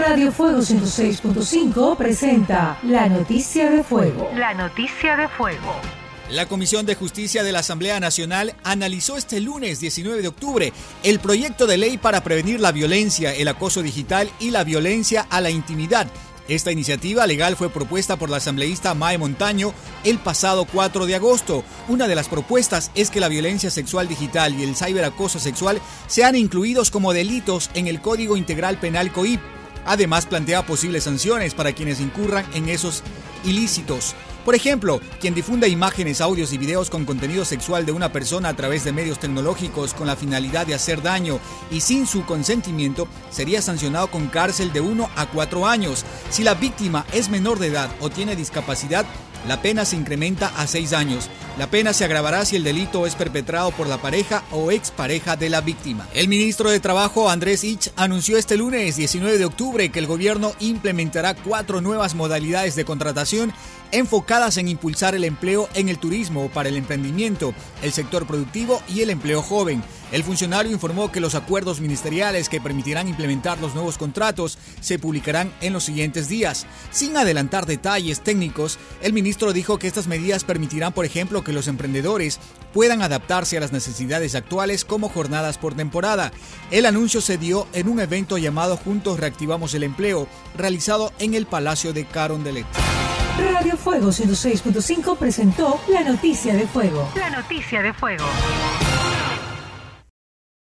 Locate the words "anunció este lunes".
57.94-58.96